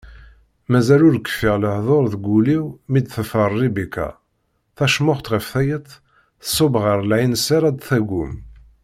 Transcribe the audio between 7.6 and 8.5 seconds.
ad d-tagwem.